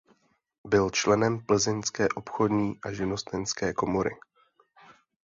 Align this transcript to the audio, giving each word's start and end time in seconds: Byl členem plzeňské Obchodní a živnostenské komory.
Byl 0.67 0.89
členem 0.89 1.39
plzeňské 1.45 2.07
Obchodní 2.09 2.79
a 2.85 2.91
živnostenské 2.93 3.73
komory. 3.73 4.11